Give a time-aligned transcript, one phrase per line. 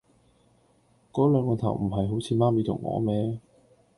[1.11, 3.37] 嗰兩個頭唔係好似媽咪同我咩